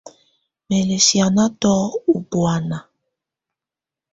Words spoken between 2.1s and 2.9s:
u bùána.